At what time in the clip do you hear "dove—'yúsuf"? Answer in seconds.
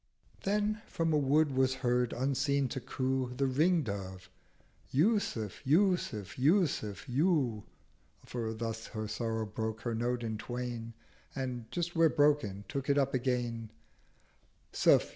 3.83-5.63